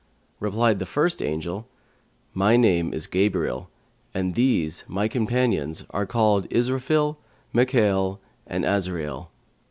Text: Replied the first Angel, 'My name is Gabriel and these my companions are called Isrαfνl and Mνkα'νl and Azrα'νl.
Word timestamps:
Replied 0.39 0.79
the 0.79 0.87
first 0.87 1.21
Angel, 1.21 1.67
'My 2.33 2.57
name 2.57 2.91
is 2.91 3.05
Gabriel 3.05 3.69
and 4.15 4.33
these 4.33 4.83
my 4.87 5.07
companions 5.07 5.85
are 5.91 6.07
called 6.07 6.49
Isrαfνl 6.49 7.17
and 7.53 7.69
Mνkα'νl 7.69 8.17
and 8.47 8.63
Azrα'νl. 8.63 9.27